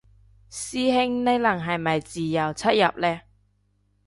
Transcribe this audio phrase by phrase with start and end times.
[0.49, 3.21] 師兄呢輪係咪自由出入嘞